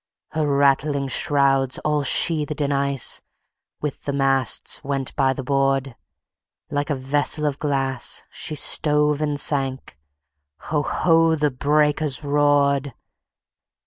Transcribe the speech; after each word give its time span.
Her 0.31 0.47
rattling 0.47 1.09
shrouds, 1.09 1.77
all 1.85 2.01
sheathed 2.01 2.59
in 2.59 2.71
ice, 2.71 3.21
With 3.81 4.05
the 4.05 4.13
masts 4.13 4.83
went 4.83 5.15
by 5.15 5.31
the 5.33 5.43
board; 5.43 5.95
Like 6.71 6.89
a 6.89 6.95
vessel 6.95 7.45
of 7.45 7.59
glass, 7.59 8.23
she 8.31 8.55
stove 8.55 9.21
and 9.21 9.39
sank, 9.39 9.99
Ho! 10.57 10.81
ho! 10.81 11.35
the 11.35 11.51
breakers 11.51 12.23
roared! 12.23 12.95